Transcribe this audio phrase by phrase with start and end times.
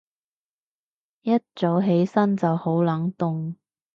[1.21, 3.53] 一早起身就好冷凍